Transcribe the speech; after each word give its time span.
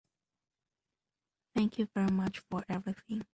Thank 1.55 1.77
you 1.77 1.87
very 1.93 2.09
much 2.11 2.39
for 2.49 2.63
everything. 2.67 3.21